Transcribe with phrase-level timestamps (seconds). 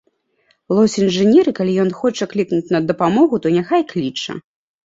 [0.77, 4.31] Лось інжынер, і калі ён хоча клікнуць на дапамогу, то няхай кліча.